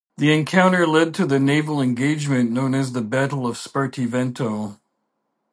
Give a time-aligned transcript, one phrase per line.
[0.17, 4.79] The encounter led to the naval engagement known as Battle of Spartivento.